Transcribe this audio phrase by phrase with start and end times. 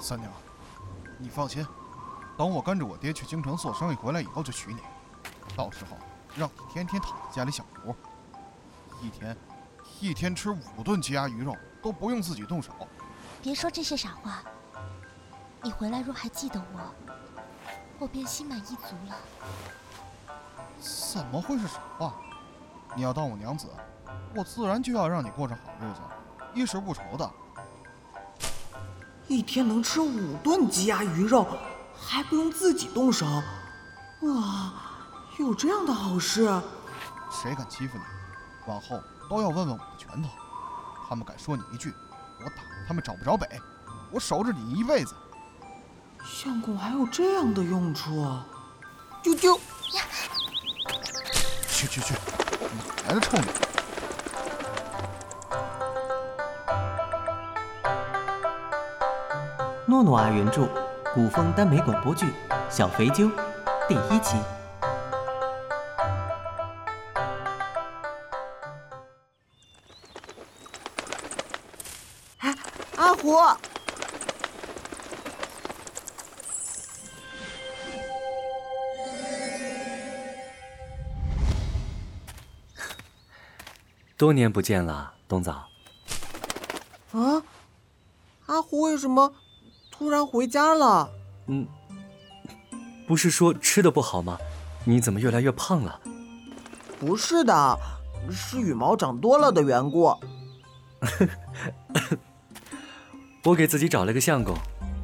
[0.00, 0.30] 三娘，
[1.18, 1.66] 你放心，
[2.36, 4.80] 等我跟着我爹去京城做生意回来以后就娶你，
[5.56, 5.96] 到时候
[6.36, 7.94] 让你天天躺在家里享福，
[9.02, 9.36] 一天
[10.00, 12.72] 一天吃五顿鸡鸭鱼肉都不用自己动手。
[13.42, 14.42] 别说这些傻话，
[15.62, 16.80] 你回来若还记得我，
[17.98, 19.16] 我便心满意足了。
[20.80, 22.14] 怎么会是傻话？
[22.94, 23.66] 你要当我娘子，
[24.34, 26.00] 我自然就要让你过上好日子，
[26.54, 27.28] 衣食不愁的。
[29.28, 31.46] 一天能吃五顿鸡鸭鱼肉，
[32.00, 33.26] 还不用自己动手，
[34.22, 34.72] 哇，
[35.38, 36.50] 有这样的好事？
[37.30, 38.04] 谁敢欺负你，
[38.66, 40.30] 往后都要问问我的拳头。
[41.06, 41.92] 他们敢说你一句，
[42.40, 43.46] 我打他们找不着北，
[44.10, 45.14] 我守着你一辈子。
[46.24, 48.26] 相公还有这样的用处？
[49.22, 49.58] 啾啾！
[51.68, 53.44] 去去去，哪来的臭女？
[59.88, 60.68] 诺诺啊原著，
[61.14, 62.26] 古风耽美广播剧
[62.68, 63.24] 《小肥啾》
[63.88, 64.36] 第一期。
[72.40, 72.54] 哎，
[72.98, 73.38] 阿虎，
[84.18, 85.66] 多年不见了，冬枣。
[87.12, 87.42] 啊，
[88.44, 89.32] 阿虎为什么
[89.98, 91.10] 突然回家了？
[91.48, 91.66] 嗯，
[93.08, 94.38] 不是说吃的不好吗？
[94.84, 96.00] 你怎么越来越胖了？
[97.00, 97.78] 不是的，
[98.30, 100.14] 是羽毛长多了的缘故。
[103.42, 104.54] 我给自己找了个相公，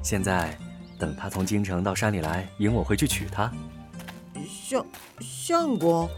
[0.01, 0.56] 现在
[0.97, 3.53] 等他从京城到山里来迎我回去娶她。
[4.47, 4.86] 相
[5.20, 6.08] 相公，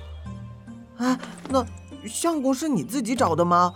[0.98, 1.18] 哎，
[1.48, 1.64] 那
[2.06, 3.72] 相公是你自己找的吗？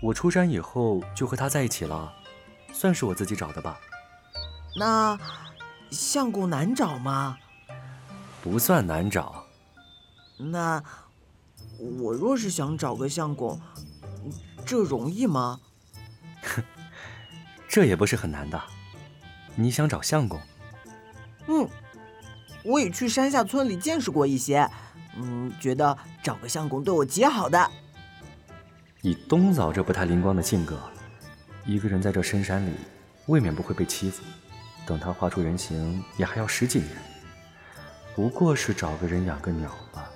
[0.00, 2.10] 我出山以后就和他在一起了，
[2.78, 3.76] 算是我自己找的吧。
[4.76, 5.18] 那
[5.90, 7.36] 相公难找吗？
[8.40, 9.44] 不算难找。
[10.36, 10.80] 那
[12.00, 13.60] 我若是想找个相公，
[14.64, 15.58] 这容易吗？
[17.68, 18.62] 这也不是很难的。
[19.56, 20.40] 你想找相公？
[21.48, 21.68] 嗯，
[22.62, 24.70] 我也去山下村里见识过一些，
[25.16, 27.68] 嗯，觉得找个相公对我极好的。
[29.02, 30.78] 以冬枣这不太灵光的性格，
[31.68, 32.72] 一个人在这深山里，
[33.26, 34.22] 未免不会被欺负。
[34.86, 36.90] 等他画出人形，也还要十几年。
[38.14, 40.08] 不过是找个人养个鸟吧。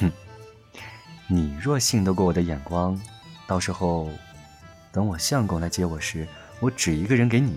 [0.00, 0.10] 哼，
[1.28, 3.00] 你若信得过我的眼光，
[3.46, 4.10] 到时候
[4.90, 6.26] 等我相公来接我时，
[6.58, 7.56] 我指一个人给你，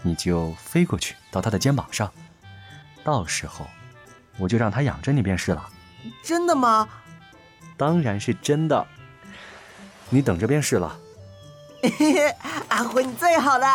[0.00, 2.10] 你就飞过去到他的肩膀上，
[3.04, 3.68] 到时候
[4.38, 5.68] 我就让他养着你便是了。
[6.24, 6.88] 真的吗？
[7.76, 8.86] 当然是真的。
[10.08, 10.98] 你等着便是了。
[12.68, 13.66] 阿虎你最好了。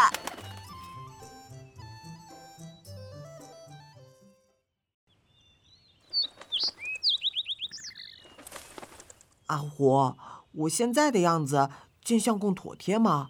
[9.48, 10.16] 阿虎，
[10.54, 11.70] 我现在的样子
[12.04, 13.30] 见相公妥帖吗？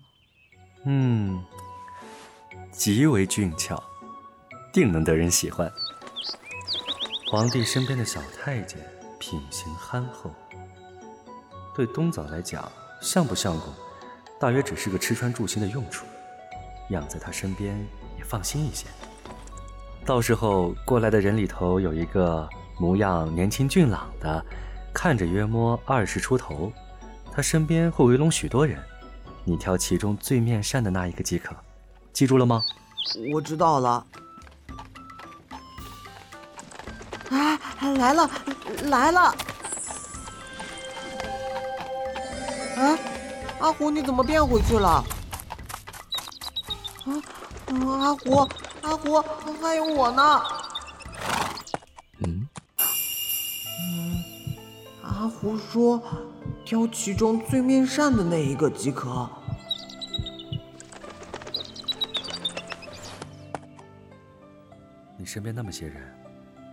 [0.85, 1.43] 嗯，
[2.71, 3.83] 极为俊俏，
[4.71, 5.71] 定能得人喜欢。
[7.31, 8.79] 皇帝身边的小太监，
[9.19, 10.31] 品行憨厚。
[11.73, 12.71] 对冬枣来讲，
[13.01, 13.73] 像不相公，
[14.41, 16.03] 大约只是个吃穿住行的用处，
[16.89, 17.77] 养在他身边
[18.17, 18.87] 也放心一些。
[20.03, 24.43] 到时候过来的人里头有一个模样年轻俊朗的，
[24.91, 26.73] 看着约摸二十出头，
[27.31, 28.79] 他身边会围拢许多人，
[29.45, 31.55] 你挑其中最面善的那一个即可，
[32.11, 32.63] 记住了吗？
[33.31, 34.03] 我知道了。
[37.29, 38.29] 啊，来了，
[38.85, 39.35] 来了！
[43.61, 45.05] 阿虎，你怎么变回去了？
[47.05, 47.13] 啊，
[47.67, 48.35] 阿虎，
[48.81, 49.21] 阿虎，
[49.61, 50.41] 还有我呢。
[52.19, 52.47] 嗯，
[53.79, 54.23] 嗯，
[55.03, 56.01] 阿虎说，
[56.65, 59.29] 挑其中最面善的那一个即可。
[65.17, 66.01] 你身边那么些人，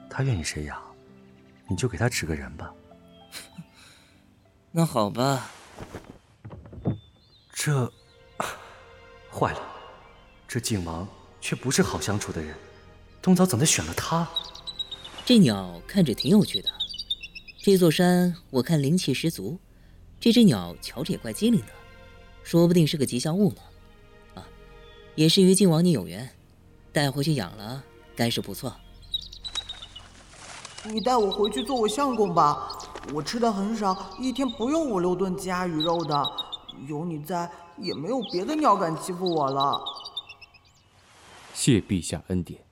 [0.09, 0.81] 他愿意谁养，
[1.67, 2.73] 你就给他指个人吧。
[4.73, 5.51] 那好吧。
[7.69, 7.93] 这
[9.31, 9.61] 坏了，
[10.49, 11.07] 这靖王
[11.39, 12.57] 却不是好相处的人，
[13.21, 14.27] 冬枣怎么选了他？
[15.27, 16.71] 这鸟看着挺有趣的，
[17.59, 19.59] 这座山我看灵气十足，
[20.19, 21.67] 这只鸟瞧着也怪机灵的，
[22.43, 23.61] 说不定是个吉祥物呢。
[24.37, 24.49] 啊，
[25.15, 26.31] 也是与靖王你有缘，
[26.91, 27.85] 带回去养了，
[28.17, 28.75] 该是不错。
[30.85, 32.79] 你带我回去做我相公吧，
[33.13, 36.48] 我吃的很少，一天不用五六顿鸡鸭鱼肉的。
[36.87, 39.83] 有你在，也没有别的鸟敢欺负我了。
[41.53, 42.65] 谢陛下恩典。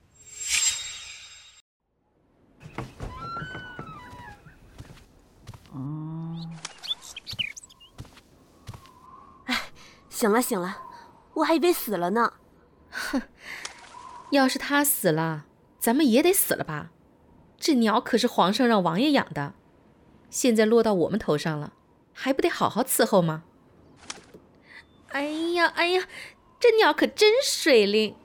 [5.73, 6.57] 嗯，
[9.45, 9.63] 哎，
[10.09, 10.77] 醒了醒了，
[11.33, 12.33] 我还以为死了呢。
[12.89, 13.21] 哼，
[14.31, 15.45] 要是他死了，
[15.79, 16.91] 咱们也得死了吧？
[17.59, 19.53] 这鸟可是皇上让王爷养的，
[20.29, 21.73] 现在落到我们头上了，
[22.13, 23.43] 还不得好好伺候吗？
[25.17, 25.23] 哎
[25.55, 26.03] 呀哎呀，
[26.59, 28.15] 这鸟可真水灵，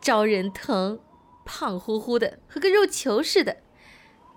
[0.00, 0.98] 招人疼，
[1.44, 3.58] 胖乎乎的，和个肉球似的，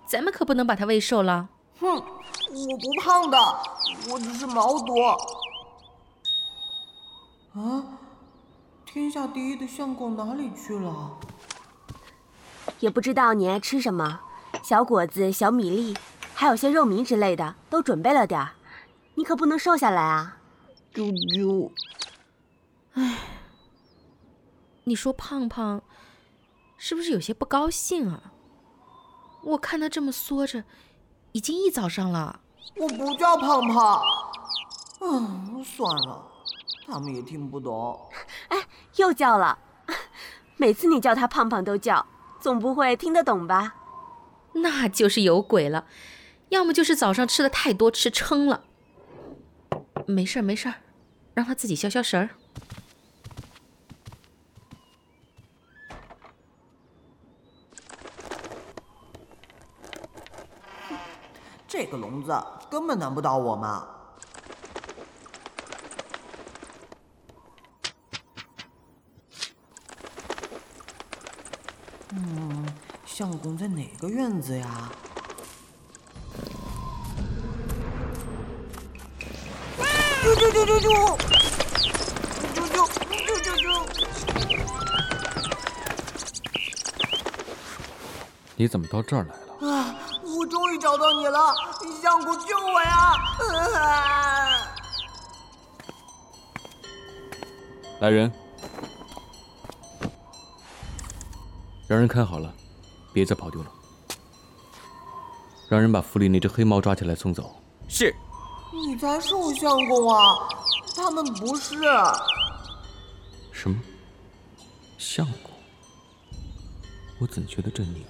[0.06, 1.48] 咱们可不能把它喂瘦了。
[1.80, 3.36] 哼，我不胖的，
[4.12, 5.10] 我只是毛多。
[7.54, 7.84] 啊，
[8.86, 11.18] 天下第一的相公哪里去了？
[12.78, 14.20] 也不知道你爱吃什么，
[14.62, 15.96] 小果子、小米粒，
[16.32, 18.52] 还有些肉糜之类的，都准备了点儿。
[19.16, 20.36] 你可不能瘦下来啊！
[20.94, 21.72] 啾啾。
[22.94, 23.18] 唉，
[24.84, 25.82] 你说胖胖
[26.76, 28.32] 是不是有些不高兴啊？
[29.42, 30.64] 我看他这么缩着。
[31.32, 32.38] 已经一早上了，
[32.76, 34.00] 我不叫胖胖。
[35.00, 36.24] 嗯，算了，
[36.86, 38.08] 他们也听不懂。
[38.46, 38.68] 哎，
[38.98, 39.58] 又叫了。
[40.56, 42.06] 每次你叫他胖胖都叫，
[42.38, 43.74] 总不会听得懂吧？
[44.52, 45.88] 那就是有鬼了，
[46.50, 48.62] 要么就是早上吃的太多，吃撑了。
[50.06, 50.74] 没事儿，没事儿，
[51.34, 52.30] 让他自己消消食儿。
[61.66, 62.34] 这个笼子
[62.70, 63.86] 根本难不倒我嘛！
[72.10, 72.66] 嗯，
[73.04, 74.90] 相公在哪个院子呀？
[80.22, 80.86] 啾啾啾啾啾！
[82.54, 83.64] 啾啾啾啾啾！
[88.56, 89.74] 你怎么到这儿来了？
[89.74, 89.94] 啊！
[90.22, 91.54] 我终于找到你了，
[92.04, 93.14] 相公救我呀！
[97.98, 98.30] 来人，
[101.88, 102.52] 让人看好了，
[103.10, 103.72] 别再跑丢了。
[105.70, 107.56] 让人把府里那只黑猫抓起来送走。
[107.88, 108.14] 是。
[108.70, 110.46] 你才是我相公啊！
[110.94, 111.78] 他们不是。
[113.50, 113.80] 什么？
[114.98, 115.50] 相公？
[117.18, 118.02] 我怎觉得这鸟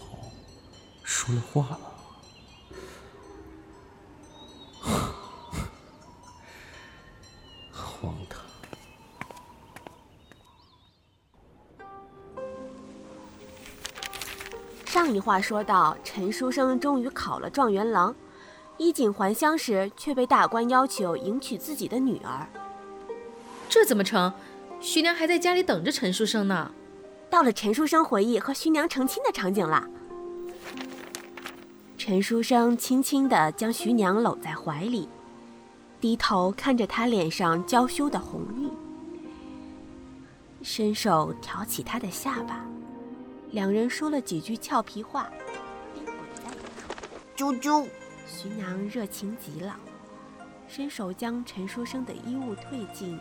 [1.04, 1.93] 说了话了？
[15.24, 18.14] 话说到，陈书生终于考了状元郎，
[18.76, 22.46] 衣锦还乡时，却被大官要求迎娶自己的女儿。
[23.70, 24.30] 这怎么成？
[24.80, 26.70] 徐娘还在家里等着陈书生呢。
[27.30, 29.88] 到了陈书生回忆和徐娘成亲的场景了。
[31.96, 35.08] 陈书生轻轻地将徐娘搂在怀里。
[36.02, 38.70] 低头看着她脸上娇羞的红晕，
[40.60, 42.62] 伸手挑起她的下巴，
[43.54, 45.28] 两人说了几句俏皮话，
[45.94, 47.52] 便滚在一处。
[47.52, 47.86] 啾啾，
[48.26, 49.76] 徐娘热情极了，
[50.66, 53.16] 伸手将陈书生的衣物褪尽，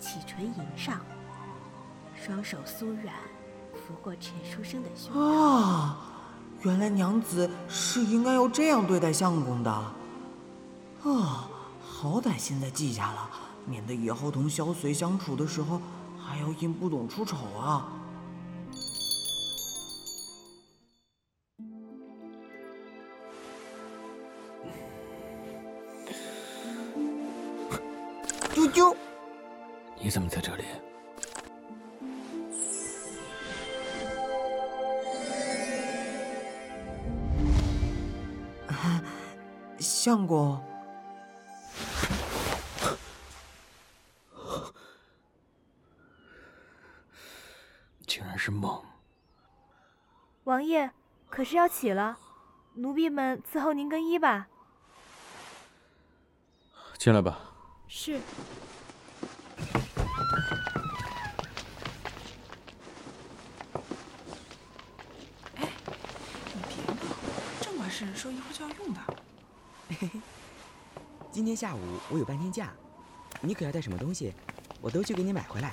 [0.00, 1.02] 启唇迎上，
[2.16, 3.14] 双手酥软，
[3.74, 5.14] 拂过陈书生的胸。
[5.20, 5.98] 啊，
[6.62, 9.70] 原来娘子是应该要这样对待相公的。
[9.70, 11.50] 啊。
[11.86, 13.28] 好歹现在记下了，
[13.66, 15.78] 免得以后同萧随相处的时候
[16.18, 17.88] 还要因不懂出丑啊！
[30.14, 30.62] 怎么在这里？
[39.80, 40.64] 相公。
[48.06, 48.80] 竟然是梦。
[50.44, 50.92] 王爷，
[51.28, 52.16] 可是要起了，
[52.74, 54.46] 奴婢们伺候您更衣吧。
[56.98, 57.36] 进来吧。
[57.88, 58.20] 是。
[67.96, 69.00] 这管事说一会儿就要用的。
[71.30, 71.78] 今天下午
[72.10, 72.72] 我有半天假，
[73.40, 74.34] 你可要带什么东西，
[74.80, 75.72] 我都去给你买回来。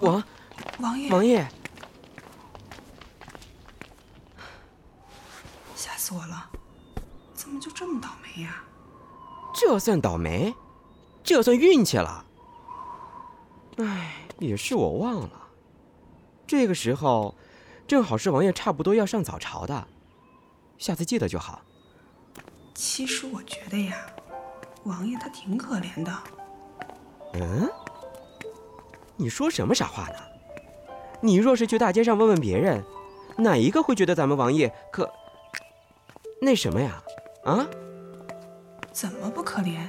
[0.00, 0.22] 王。
[0.78, 1.46] 王爷，王爷，
[5.74, 6.50] 吓死我了！
[7.34, 8.64] 怎么就这么倒霉呀？
[9.54, 10.54] 这算倒霉？
[11.22, 12.24] 这算运气了。
[13.78, 15.48] 哎，也是我忘了，
[16.46, 17.34] 这个时候
[17.86, 19.86] 正好是王爷差不多要上早朝的，
[20.82, 21.62] 下次记得就好。
[22.74, 24.04] 其实我觉得呀，
[24.82, 26.12] 王爷他挺可怜的。
[27.34, 27.70] 嗯？
[29.16, 30.16] 你说什么傻话呢？
[31.20, 32.82] 你若是去大街上问问别人，
[33.38, 35.08] 哪一个会觉得咱们王爷可
[36.40, 37.00] 那什么呀？
[37.44, 37.64] 啊？
[38.90, 39.86] 怎么不可怜？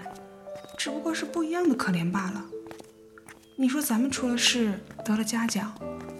[0.77, 2.45] 只不过是不一样的可怜罢了。
[3.55, 5.73] 你说咱们出了事得了嘉奖，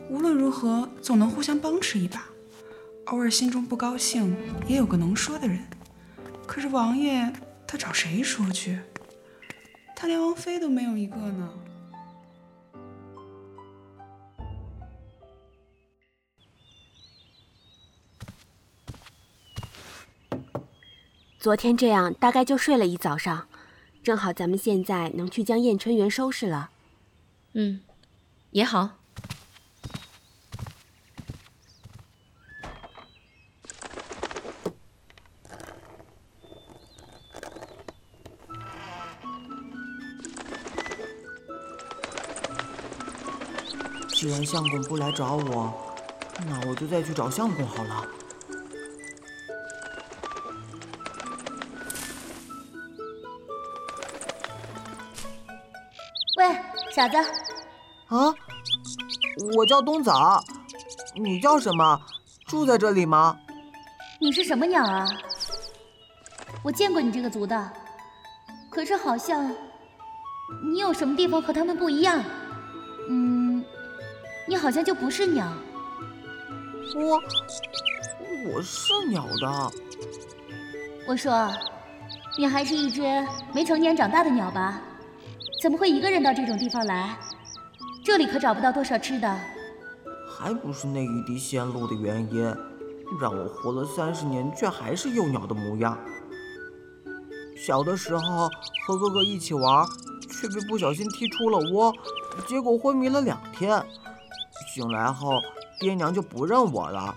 [0.10, 2.24] 无论如何总能互相帮持一把，
[3.08, 4.36] 偶尔心中不高兴
[4.68, 5.60] 也有个能说的人。
[6.48, 7.32] 可是王爷
[7.68, 8.80] 他找谁说去？
[9.96, 11.50] 他连王妃都没有一个呢。
[21.40, 23.48] 昨天这样大概就睡了一早上，
[24.02, 26.72] 正好咱们现在能去将燕春园收拾了。
[27.54, 27.82] 嗯，
[28.52, 29.03] 也好。
[44.24, 45.74] 既然相公不来找我，
[46.48, 48.08] 那我就再去找相公好了。
[56.38, 56.58] 喂，
[56.96, 57.18] 傻子。
[57.18, 58.34] 啊，
[59.58, 60.42] 我叫冬枣，
[61.16, 62.00] 你叫什么？
[62.48, 63.38] 住在这里吗？
[64.22, 65.06] 你是什么鸟啊？
[66.64, 67.74] 我见过你这个族的，
[68.70, 69.54] 可是好像
[70.64, 72.24] 你有什么地方和他们不一样。
[74.64, 75.46] 好像就不是鸟。
[76.96, 77.22] 我
[78.54, 79.72] 我是鸟的。
[81.06, 81.52] 我说，
[82.38, 83.02] 你还是一只
[83.54, 84.80] 没成年长大的鸟吧？
[85.62, 87.20] 怎么会一个人到这种地方来？
[88.06, 89.38] 这里可找不到多少吃的。
[90.30, 92.46] 还不是那一滴仙露的原因，
[93.20, 96.00] 让我活了三十年，却还是幼鸟的模样。
[97.58, 98.48] 小的时候
[98.88, 99.86] 和哥哥一起玩，
[100.30, 101.94] 却被不小心踢出了窝，
[102.48, 103.84] 结果昏迷了两天。
[104.74, 105.40] 醒来后，
[105.80, 107.14] 爹娘就不认我了。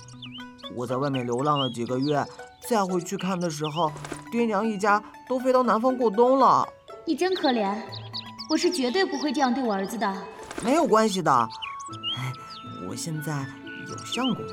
[0.74, 2.22] 我在外面流浪了几个月，
[2.68, 3.90] 再回去看的时候，
[4.30, 6.68] 爹娘一家都飞到南方过冬了。
[7.06, 7.74] 你真可怜，
[8.50, 10.22] 我是绝对不会这样对我儿子的。
[10.62, 12.30] 没有关系的，哎，
[12.86, 13.46] 我现在
[13.88, 14.52] 有相公了。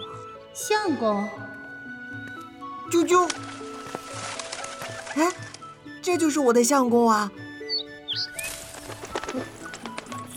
[0.53, 1.27] 相公，
[2.89, 3.29] 啾啾，
[5.15, 5.29] 哎，
[6.01, 7.29] 这就是我的相公啊！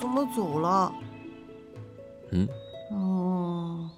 [0.01, 0.93] 怎么走了？
[2.33, 2.49] 嗯？
[2.91, 3.91] 哦，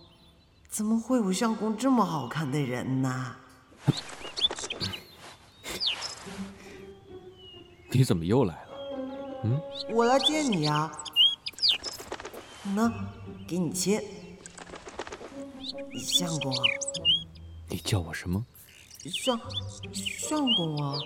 [0.69, 3.37] 怎么会有相公这么好看的人呢？
[7.91, 8.71] 你怎么又来了？
[9.45, 9.61] 嗯？
[9.91, 10.91] 我来接你呀。
[12.75, 12.93] 喏，
[13.47, 14.01] 给你亲。
[15.99, 16.53] 相公，
[17.69, 18.45] 你叫我什么？
[19.05, 19.41] 相
[19.93, 20.99] 相公啊。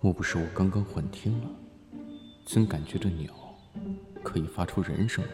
[0.00, 1.48] 莫不是我刚刚幻听了？
[2.46, 3.32] 怎感觉这鸟
[4.22, 5.30] 可以发出人声来？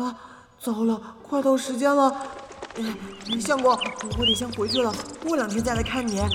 [0.00, 0.16] 啊，
[0.58, 2.26] 糟了，快到时间了。
[3.40, 3.72] 相公，
[4.18, 6.18] 我得先回去了，过两天再来看你。
[6.20, 6.28] 啊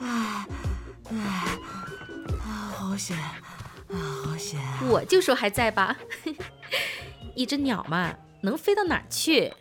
[0.00, 0.46] 啊
[1.10, 4.60] 啊，好险啊，好险！
[4.88, 5.96] 我就说还在吧，
[7.34, 9.52] 一只鸟嘛，能飞到哪儿去？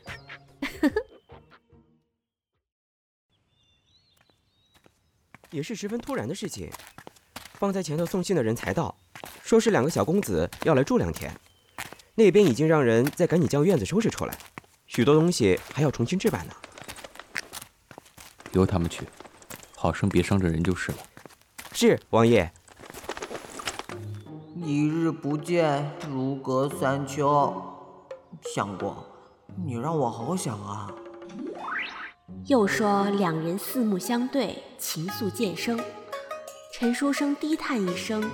[5.54, 6.70] 也是十分突然的事情。
[7.54, 8.94] 放在前头送信的人才到，
[9.42, 11.32] 说是两个小公子要来住两天，
[12.16, 14.38] 那边已经让人在赶紧将院子收拾出来，
[14.88, 16.54] 许多东西还要重新置办呢。
[18.52, 19.08] 由他们去，
[19.76, 20.98] 好生别伤着人就是了。
[21.72, 22.52] 是王爷。
[24.56, 27.62] 一日不见，如隔三秋。
[28.54, 28.96] 相公，
[29.64, 30.92] 你让我好想啊。
[32.48, 35.82] 又说两人四目相对，情愫渐生。
[36.74, 38.30] 陈书生低叹一声，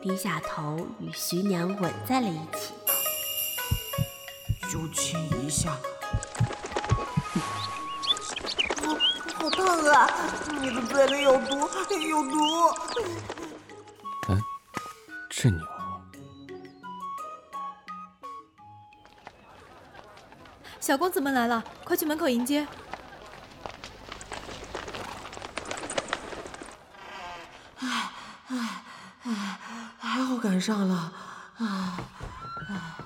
[0.00, 2.72] 低下头与徐娘吻在了一起。
[4.62, 5.76] 就亲一下。
[8.82, 8.96] 好，
[9.34, 10.10] 好烫啊！
[10.58, 12.38] 你的嘴里有毒，有毒。
[14.30, 14.42] 嗯，
[15.28, 15.66] 这鸟。
[20.80, 22.66] 小公子们来了，快去门口迎接。
[27.82, 28.10] 唉
[30.60, 31.12] 上了。
[31.58, 31.98] 啊
[32.68, 32.96] 啊！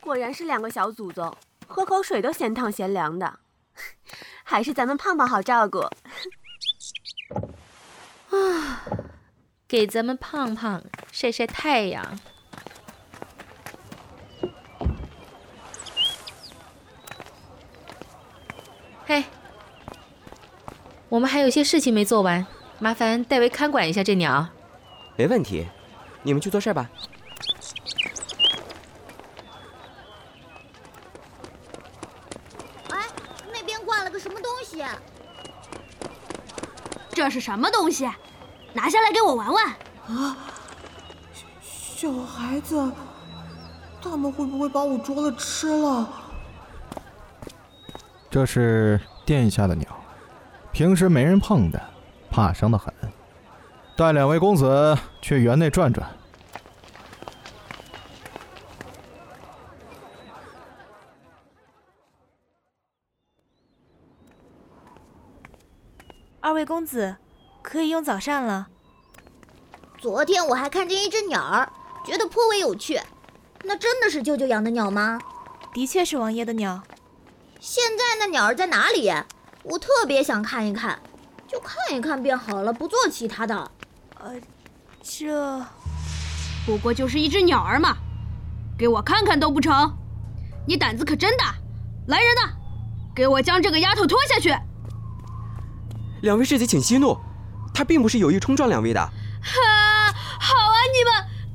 [0.00, 3.38] 果然是两个小祖宗，喝口水都嫌烫嫌凉的，
[4.44, 5.80] 还是咱们胖胖好照顾。
[8.30, 8.82] 啊，
[9.68, 12.18] 给咱们胖胖晒晒太阳。
[19.06, 19.24] 嘿，
[21.08, 22.46] 我们还有些事情没做完，
[22.78, 24.48] 麻烦代为看管一下这鸟。
[25.18, 25.66] 没问题，
[26.22, 26.88] 你们去做事吧。
[32.90, 33.04] 哎，
[33.52, 34.84] 那边挂了个什么东西？
[37.10, 38.08] 这是什么东西？
[38.72, 39.66] 拿下来给我玩玩。
[40.06, 40.36] 啊，
[41.60, 42.92] 小孩子，
[44.00, 46.08] 他们会不会把我捉了吃了？
[48.30, 49.88] 这是殿下的鸟，
[50.70, 51.82] 平时没人碰的，
[52.30, 52.94] 怕生的很。
[53.98, 56.08] 带两位公子去园内转转。
[66.38, 67.16] 二位公子，
[67.60, 68.68] 可以用早膳了。
[69.98, 71.68] 昨天我还看见一只鸟儿，
[72.06, 73.00] 觉得颇为有趣。
[73.64, 75.18] 那真的是舅舅养的鸟吗？
[75.74, 76.84] 的确是王爷的鸟。
[77.58, 79.12] 现在那鸟儿在哪里？
[79.64, 81.02] 我特别想看一看，
[81.48, 83.72] 就看一看便好了，不做其他的。
[84.20, 84.34] 呃，
[85.02, 85.64] 这
[86.66, 87.96] 不过就是一只鸟儿嘛，
[88.76, 89.96] 给我看看都不成？
[90.66, 91.54] 你胆子可真大！
[92.08, 92.52] 来人呐，
[93.14, 94.54] 给我将这个丫头拖下去！
[96.22, 97.16] 两位世子请息怒，
[97.72, 99.00] 他并不是有意冲撞两位的。
[99.00, 101.12] 哈，好啊，你们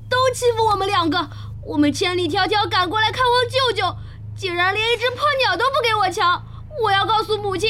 [0.10, 1.30] 都欺负我们两个，
[1.66, 3.96] 我们千里迢迢赶过来看望舅舅，
[4.38, 6.42] 竟然连一只破鸟都不给我瞧！
[6.82, 7.70] 我要告诉母亲，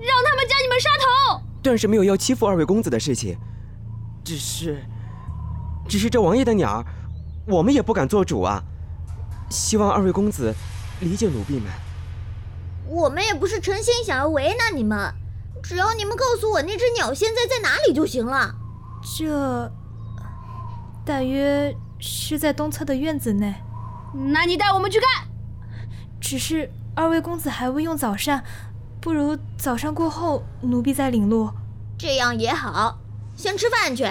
[0.00, 1.42] 让他们将你们杀头！
[1.62, 3.36] 段氏没有要欺负二位公子的事情，
[4.30, 4.84] 只是，
[5.88, 6.86] 只是这王爷的鸟儿，
[7.48, 8.62] 我们也不敢做主啊。
[9.48, 10.54] 希望二位公子
[11.00, 11.64] 理解奴婢们。
[12.86, 15.12] 我们也不是诚心想要为难你们，
[15.60, 18.54] 只要你们告诉我那只鸟现在在哪里就行了。
[19.18, 19.68] 这
[21.04, 23.52] 大约是在东侧的院子内。
[24.32, 25.26] 那你带我们去看。
[26.20, 28.44] 只是二位公子还未用早膳，
[29.00, 31.50] 不如早膳过后奴婢再领路。
[31.98, 33.00] 这样也好，
[33.40, 34.04] 先吃饭去。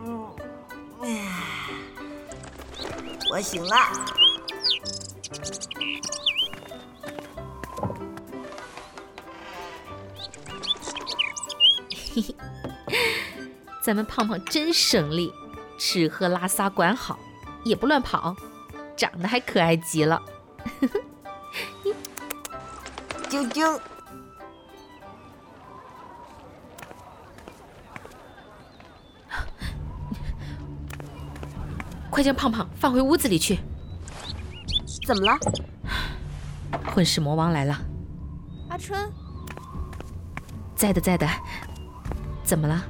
[0.00, 0.34] 嗯，
[3.30, 3.76] 我醒了。
[12.14, 12.34] 嘿嘿，
[13.82, 15.30] 咱们胖胖真省力，
[15.78, 17.18] 吃喝拉撒管好，
[17.64, 18.34] 也不乱跑，
[18.96, 20.22] 长得还可爱极了。
[23.28, 23.80] 啾啾。
[32.10, 33.60] 快将胖胖放回屋子里去。
[35.06, 35.38] 怎么了？
[36.92, 37.78] 混世魔王来了。
[38.68, 39.10] 阿春，
[40.74, 41.28] 在的，在的。
[42.42, 42.84] 怎么了？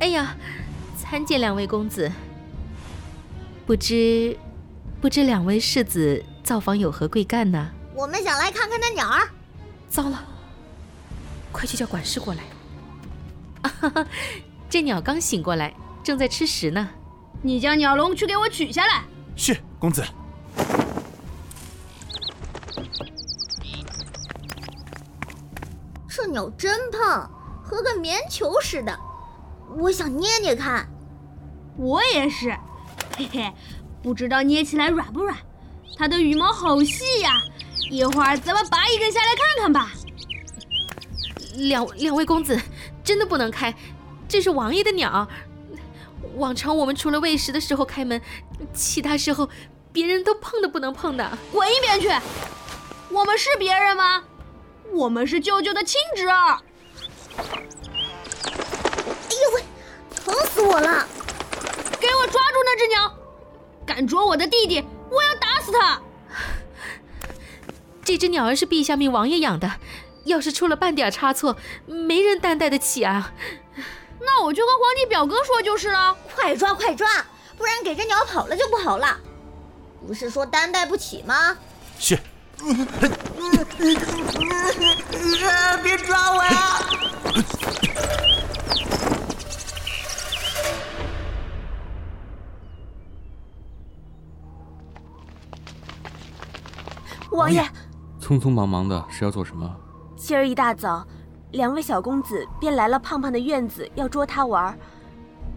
[0.00, 0.34] 哎呀，
[0.98, 2.10] 参见两位公子。
[3.64, 4.36] 不知，
[5.00, 7.70] 不知两位世子造访有何贵干呢？
[7.94, 9.28] 我们想来看看那鸟儿。
[9.94, 10.24] 糟了，
[11.52, 12.42] 快去叫管事过来。
[13.62, 14.06] 啊哈哈，
[14.68, 16.90] 这鸟刚醒过来，正在吃食呢。
[17.42, 19.04] 你将鸟笼去给我取下来。
[19.36, 20.04] 是，公子。
[26.08, 27.30] 这鸟真胖，
[27.62, 28.98] 和个棉球似的，
[29.76, 30.88] 我想捏捏看。
[31.76, 32.58] 我也是，
[33.16, 33.52] 嘿嘿，
[34.02, 35.36] 不知道捏起来软不软。
[35.96, 37.40] 它的羽毛好细呀，
[37.94, 39.92] 一会儿咱们拔一根下来看看吧。
[41.54, 42.60] 两两位公子，
[43.04, 43.72] 真的不能开，
[44.28, 45.28] 这是王爷的鸟。
[46.34, 48.20] 往常我们除了喂食的时候开门，
[48.74, 49.48] 其他时候
[49.92, 51.38] 别人都碰都不能碰的。
[51.52, 52.08] 滚一边去！
[53.10, 54.24] 我们是别人吗？
[54.92, 56.58] 我们是舅舅的亲侄儿。
[57.38, 57.44] 哎
[59.30, 59.62] 呦喂，
[60.16, 61.06] 疼死我了！
[62.00, 63.14] 给我抓住那只鸟！
[63.86, 66.02] 敢啄我的弟弟，我要打死他！
[68.04, 69.72] 这只鸟儿是陛下命王爷养的，
[70.24, 73.32] 要是出了半点差错，没人担待得起啊。
[74.20, 76.16] 那我就跟皇帝表哥说就是了。
[76.34, 77.08] 快抓快抓，
[77.56, 79.18] 不然给这鸟跑了就不好了。
[80.06, 81.56] 不是说担待不起吗？
[81.98, 82.18] 是。
[85.82, 86.80] 别抓我呀！
[97.30, 97.68] 王爷，
[98.24, 99.70] 匆匆忙忙的是要做什么？
[100.16, 101.06] 今儿一大早，
[101.50, 104.74] 两位小公子便来了胖胖的院子，要捉他玩。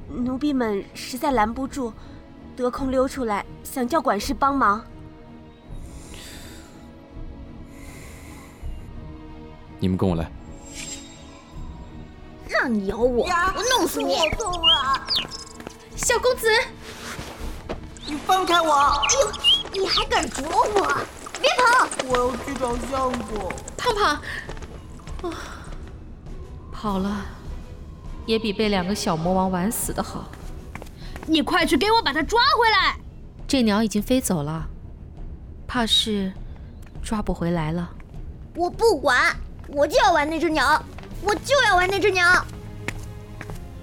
[0.10, 1.94] 奴婢们实在拦不住，
[2.58, 4.84] 得空溜出来，想叫管事帮忙。
[9.80, 10.30] 你们跟我来。
[12.50, 14.14] 让你咬我，我弄死你！
[14.18, 15.08] 好痛啊！
[15.96, 16.48] 小公子，
[18.06, 18.74] 你放开我！
[18.74, 21.17] 哎呦，你还敢啄我？
[21.42, 21.88] 别跑！
[22.08, 23.52] 我要去找相公。
[23.78, 25.38] 胖胖，啊，
[26.72, 27.26] 跑了，
[28.26, 30.26] 也比被两个小魔王玩死的好。
[31.26, 32.98] 你快去给我把他抓回来！
[33.48, 34.68] 这鸟已经飞走了，
[35.68, 36.32] 怕是
[37.02, 37.90] 抓不回来了。
[38.56, 39.36] 我不管，
[39.68, 40.82] 我就要玩那只鸟。
[41.24, 42.46] 我就要玩那只鸟，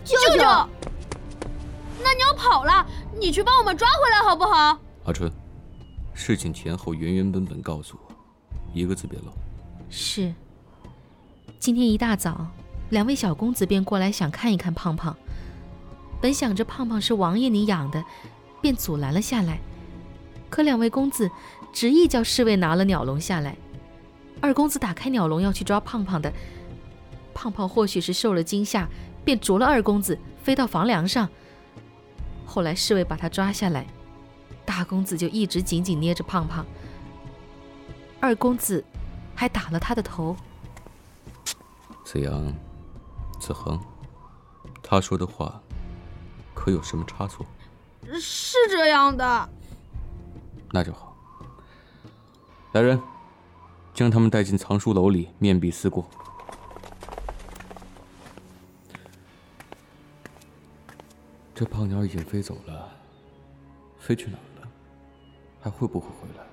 [0.04, 0.40] 舅舅，
[2.00, 2.86] 那鸟跑了，
[3.18, 4.78] 你去帮我们抓回来好不好？
[5.04, 5.30] 阿春，
[6.14, 8.14] 事情前后原原本本告诉我，
[8.72, 9.32] 一个字别漏。
[9.90, 10.32] 是。
[11.58, 12.46] 今天一大早，
[12.90, 15.16] 两位小公子便过来想看一看胖胖，
[16.20, 18.04] 本想着胖胖是王爷你养的，
[18.60, 19.58] 便阻拦了下来。
[20.48, 21.30] 可两位公子
[21.72, 23.56] 执意叫侍卫拿了鸟笼下来，
[24.40, 26.32] 二公子打开鸟笼要去抓胖胖的。
[27.32, 28.88] 胖胖或许是受了惊吓，
[29.24, 31.28] 便啄了二公子，飞到房梁上。
[32.46, 33.86] 后来侍卫把他抓下来，
[34.64, 36.64] 大公子就一直紧紧捏着胖胖，
[38.20, 38.84] 二公子
[39.34, 40.36] 还打了他的头。
[42.04, 42.52] 子阳，
[43.40, 43.80] 子恒，
[44.82, 45.60] 他说的话
[46.54, 47.46] 可有什么差错？
[48.20, 49.48] 是这样的。
[50.70, 51.16] 那就好。
[52.72, 53.00] 来人，
[53.94, 56.04] 将他们带进藏书楼里，面壁思过。
[61.54, 62.90] 这胖鸟已经飞走了，
[63.98, 64.53] 飞去哪儿了？
[65.64, 66.44] 还会不会回来？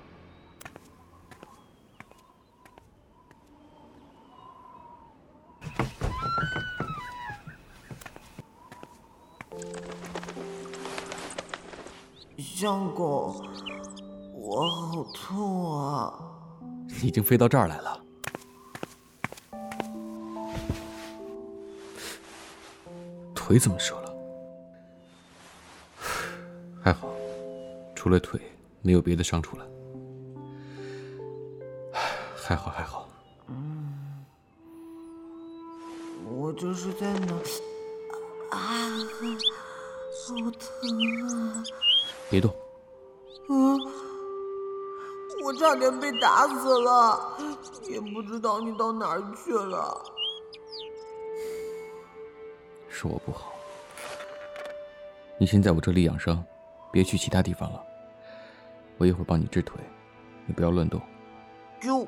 [12.38, 13.36] 相公，
[14.34, 16.14] 我好痛啊！
[17.04, 18.02] 已经飞到这儿来了，
[23.36, 24.16] 腿怎么折了？
[26.82, 27.10] 还好，
[27.94, 28.40] 除了腿，
[28.82, 29.68] 没有别的伤处了。
[32.36, 33.08] 还好还好。
[33.48, 34.26] 嗯，
[36.34, 37.34] 我这是在哪？
[38.50, 38.60] 啊，
[40.28, 40.70] 好疼
[41.30, 41.64] 啊！
[42.30, 42.54] 别动。
[43.50, 43.80] 嗯，
[45.44, 47.38] 我差点被打死了，
[47.84, 50.04] 也不知道你到哪儿去了。
[52.90, 53.54] 是我不好。
[55.38, 56.44] 你先在我这里养伤。
[56.92, 57.82] 别去其他地方了，
[59.02, 59.82] 我一会儿帮你治腿，
[60.46, 61.02] 你不要乱动。
[61.82, 62.08] 就。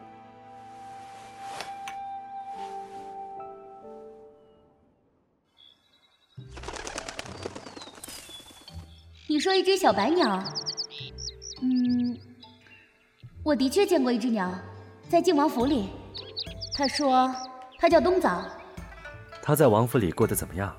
[9.28, 10.44] 你说一只小白鸟？
[11.64, 12.16] 嗯，
[13.44, 14.54] 我的确见过一只鸟，
[15.10, 15.90] 在靖王府里。
[16.78, 17.36] 他说
[17.80, 18.46] 他叫冬枣。
[19.42, 20.78] 他在王府里过得怎么样？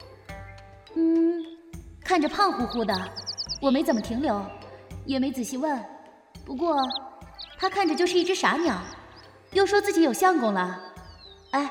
[0.94, 1.42] 嗯，
[2.04, 2.94] 看着胖乎乎的。
[3.60, 4.40] 我没怎么停留，
[5.06, 5.84] 也没仔细问。
[6.44, 6.76] 不过，
[7.58, 8.78] 他看着就是一只傻鸟，
[9.52, 10.78] 又说自己有相公了。
[11.52, 11.70] 哎，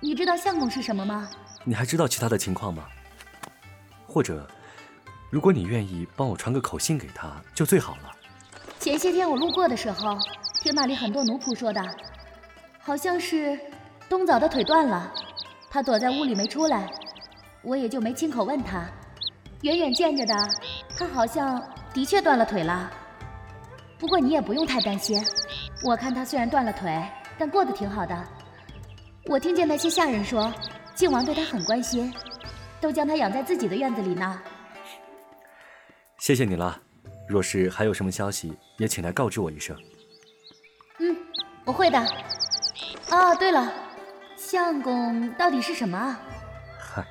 [0.00, 1.28] 你知道相公是什么吗？
[1.64, 2.84] 你还知道其他的情况吗？
[4.06, 4.46] 或者，
[5.30, 8.10] 如果你愿意帮我传个口信给他，就最好了。
[8.80, 10.18] 前些天我路过的时候，
[10.62, 11.80] 听那里很多奴仆说的，
[12.80, 13.58] 好像是
[14.08, 15.12] 冬枣的腿断了，
[15.70, 16.90] 他躲在屋里没出来，
[17.62, 18.84] 我也就没亲口问他。
[19.62, 20.34] 远远见着的，
[20.98, 21.62] 他好像
[21.94, 22.90] 的确断了腿了。
[24.02, 25.24] 不过你也不用太担心，
[25.84, 27.00] 我看他虽然断了腿，
[27.38, 28.28] 但过得挺好的。
[29.26, 30.52] 我听见那些下人说，
[30.92, 32.12] 靖王对他很关心，
[32.80, 34.42] 都将他养在自己的院子里呢。
[36.18, 36.76] 谢谢你了，
[37.28, 39.76] 若是还有什么消息，也请来告知我一声。
[40.98, 41.16] 嗯，
[41.64, 42.00] 我会的。
[43.12, 43.72] 哦，对了，
[44.36, 46.20] 相公到底是什么啊？
[46.76, 47.06] 嗨，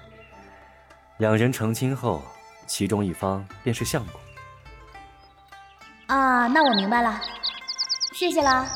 [1.19, 2.21] 两人成亲后。
[2.67, 4.20] 其中一方便是相公
[6.41, 7.21] 啊，那我明白了，
[8.13, 8.67] 谢谢啦。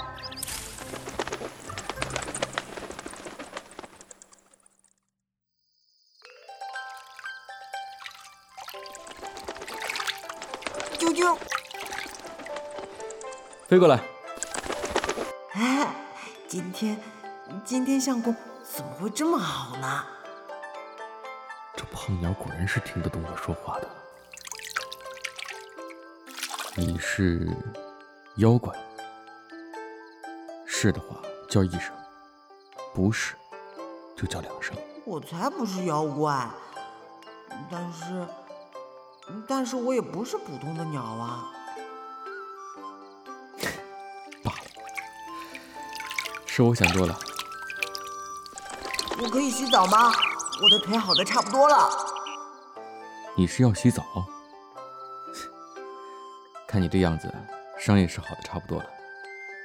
[10.99, 11.35] 啾啾，
[13.67, 13.99] 飞过来。
[15.53, 15.87] 哎，
[16.47, 17.01] 今天
[17.63, 20.05] 今天相公怎么会这么好呢？
[21.75, 24.04] 这胖鸟果然是听得懂我说话的。
[26.77, 27.49] 你是
[28.35, 28.75] 妖怪？
[30.65, 31.15] 是的话
[31.49, 31.93] 叫一声，
[32.93, 33.33] 不是
[34.13, 34.75] 就叫两声。
[35.05, 36.49] 我才不是妖怪，
[37.71, 38.27] 但是，
[39.47, 41.49] 但是我也不是普通的鸟啊。
[44.43, 44.57] 罢了，
[46.45, 47.17] 是我想多了。
[49.23, 50.11] 我可以洗澡吗？
[50.61, 51.89] 我的腿好的差不多了。
[53.37, 54.03] 你是要洗澡？
[56.75, 57.33] 看你这样子，
[57.79, 58.89] 伤也是好的差不多了，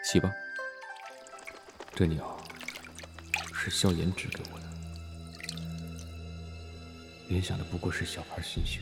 [0.05, 0.31] 洗吧。
[1.93, 2.41] 这鸟
[3.53, 4.67] 是萧炎指给我的，
[7.27, 8.81] 原想的不过是小孩心性，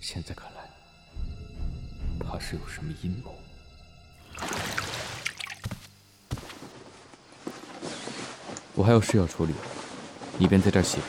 [0.00, 0.68] 现在看来，
[2.18, 3.32] 怕是有什么阴谋。
[8.74, 9.54] 我还有事要处理，
[10.38, 11.06] 你便在这儿洗吧。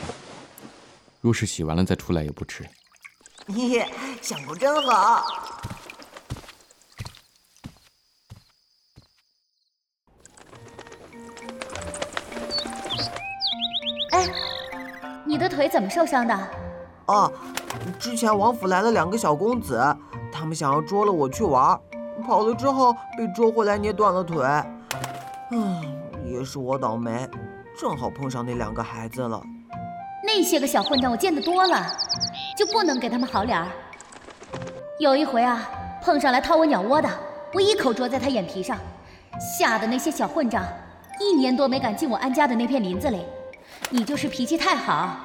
[1.20, 2.64] 若是洗完了再出来也不迟。
[3.48, 5.24] 嘿嘿，相公真好。
[14.12, 14.26] 哎，
[15.24, 16.48] 你的腿怎么受伤的？
[17.06, 17.32] 哦，
[17.98, 19.80] 之前王府来了两个小公子，
[20.32, 21.78] 他们想要捉了我去玩，
[22.26, 24.44] 跑了之后被捉回来捏断了腿。
[25.50, 25.82] 嗯，
[26.24, 27.28] 也是我倒霉，
[27.78, 29.40] 正好碰上那两个孩子了。
[30.24, 31.86] 那些个小混蛋我见得多了，
[32.56, 33.68] 就不能给他们好脸儿？
[34.98, 35.70] 有一回啊，
[36.02, 37.08] 碰上来掏我鸟窝的，
[37.54, 38.76] 我一口啄在他眼皮上，
[39.38, 40.64] 吓得那些小混账
[41.20, 43.24] 一年多没敢进我安家的那片林子里。
[43.90, 45.16] 你就是脾气太好，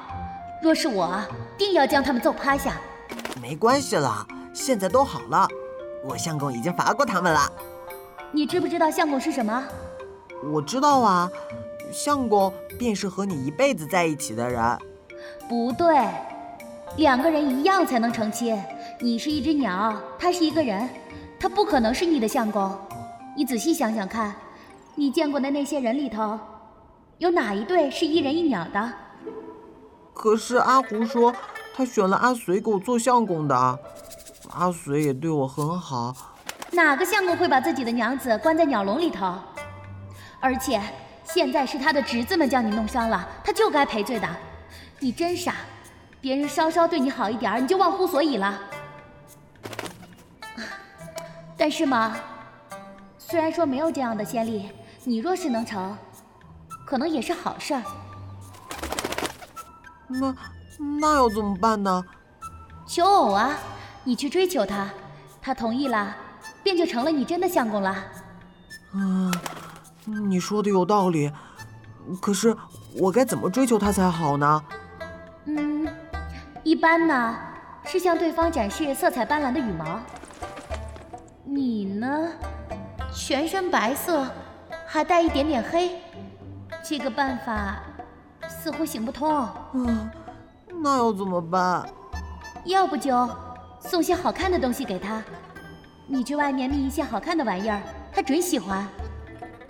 [0.62, 1.20] 若是我，
[1.58, 2.76] 定要将他们揍趴下。
[3.42, 5.48] 没关系啦，现在都好了，
[6.04, 7.52] 我相公已经罚过他们了。
[8.30, 9.64] 你知不知道相公是什么？
[10.52, 11.28] 我知道啊，
[11.90, 14.62] 相公便是和你一辈子在一起的人。
[15.48, 15.98] 不对，
[16.96, 18.56] 两个人一样才能成亲。
[19.00, 20.88] 你是一只鸟，他是一个人，
[21.38, 22.72] 他不可能是你的相公。
[23.36, 24.34] 你仔细想想看，
[24.94, 26.38] 你见过的那些人里头，
[27.18, 28.92] 有哪一对是一人一鸟的？
[30.14, 31.34] 可是阿胡说
[31.74, 33.78] 他选了阿随给我做相公的，
[34.52, 36.14] 阿随也对我很好。
[36.70, 39.34] 哪个相公会把自己的娘子关在鸟笼里头？
[40.38, 40.80] 而且
[41.24, 44.28] 现在是他的侄子们将你弄伤了，他就该赔罪的。
[45.00, 45.56] 你真傻，
[46.20, 48.58] 别人稍稍对你好一点你就忘乎所以了。
[51.64, 52.14] 但是嘛，
[53.16, 54.68] 虽然说没有这样的先例，
[55.02, 55.96] 你若是能成，
[56.84, 57.82] 可能也是好事儿。
[60.06, 60.36] 那
[61.00, 62.04] 那要怎么办呢？
[62.86, 63.56] 求偶啊，
[64.04, 64.90] 你去追求他，
[65.40, 66.14] 他同意了，
[66.62, 67.88] 便就成了你真的相公了。
[68.92, 69.30] 啊，
[70.04, 71.32] 你说的有道理，
[72.20, 72.54] 可是
[72.98, 74.62] 我该怎么追求他才好呢？
[75.46, 75.88] 嗯，
[76.62, 77.34] 一般呢
[77.86, 79.98] 是向对方展示色彩斑斓的羽毛。
[81.44, 82.32] 你呢，
[83.14, 84.26] 全身白色，
[84.86, 86.00] 还带一点点黑，
[86.82, 87.82] 这个办法
[88.48, 89.46] 似乎行不通。
[89.74, 90.10] 嗯，
[90.82, 91.86] 那要怎么办？
[92.64, 93.28] 要不就
[93.78, 95.22] 送些好看的东西给他，
[96.06, 97.80] 你去外面觅一些好看的玩意儿，
[98.10, 98.86] 他准喜欢。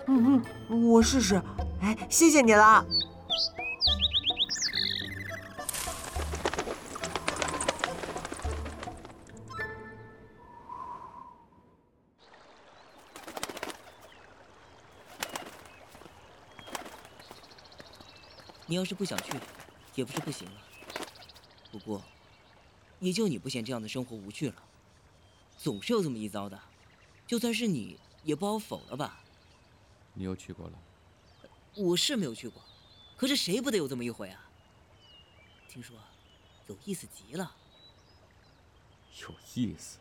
[0.07, 1.41] 嗯嗯，我试试。
[1.81, 2.85] 哎，谢谢你了。
[18.67, 19.31] 你要是不想去，
[19.95, 20.61] 也不是不行啊。
[21.71, 22.01] 不过，
[22.99, 24.55] 也就你不嫌这样的生活无趣了。
[25.57, 26.59] 总是有这么一遭的，
[27.27, 29.19] 就算是你，也不好否了吧？
[30.13, 30.79] 你又去过了？
[31.75, 32.61] 我是没有去过，
[33.17, 34.49] 可是谁不得有这么一回啊？
[35.67, 35.95] 听说
[36.67, 37.55] 有意思极了。
[39.21, 39.99] 有意思？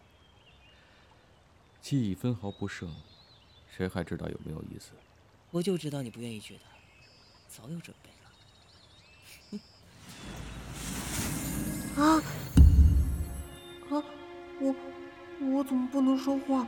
[1.83, 2.95] 记忆分毫不剩，
[3.77, 4.93] 谁还知道有没有意思？
[5.51, 6.63] 我就知道你不愿意去的，
[7.49, 8.11] 早有准备。
[11.97, 12.23] 啊！
[13.91, 14.03] 啊！
[14.61, 14.75] 我
[15.41, 16.67] 我怎么不能说话，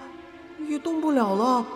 [0.69, 1.67] 也动不了了？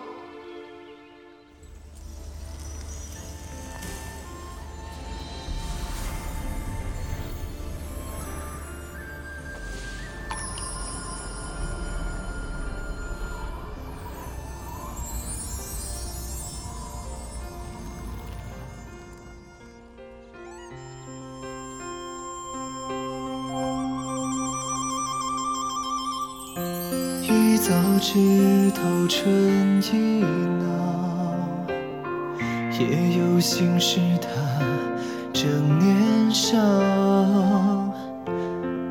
[27.71, 30.25] 早知透春意
[30.59, 31.73] 老，
[32.77, 34.29] 也有心事他
[35.33, 36.59] 正年少。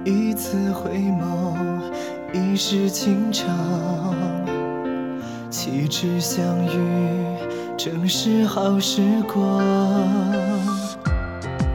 [0.05, 1.57] 一次回眸，
[2.31, 3.49] 一世情长。
[5.49, 7.35] 岂知相遇，
[7.75, 9.61] 正是好时光。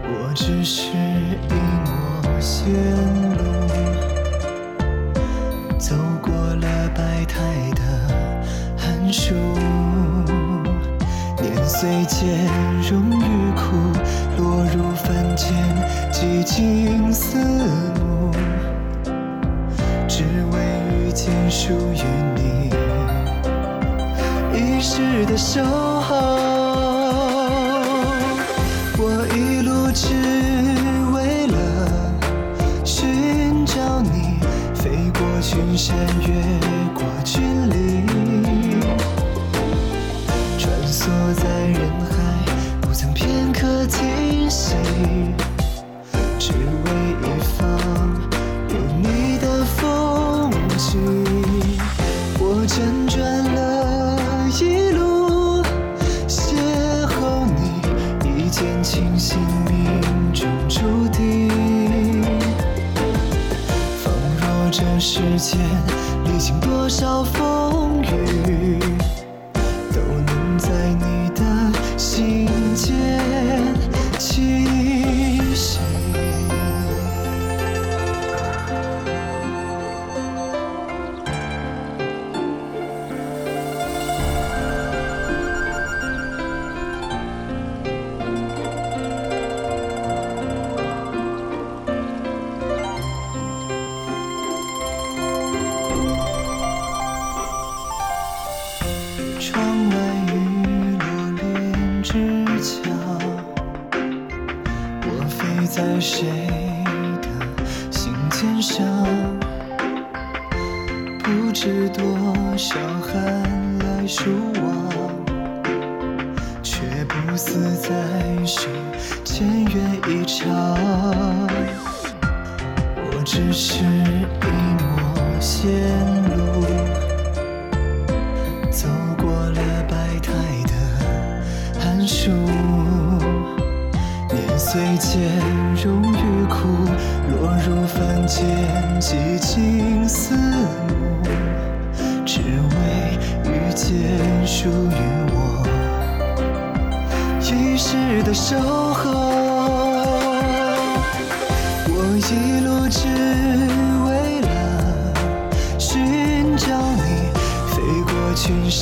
[0.07, 1.53] 我只是一
[1.85, 2.73] 抹线
[12.25, 12.74] 夜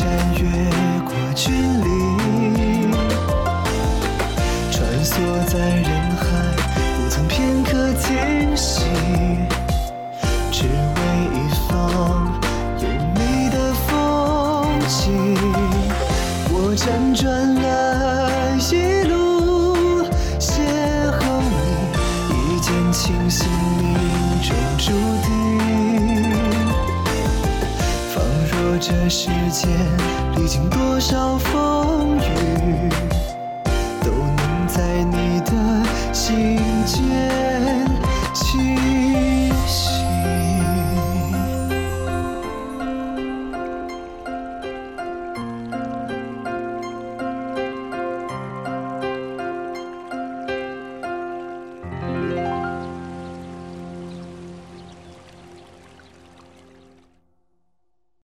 [0.03, 0.62] 山，越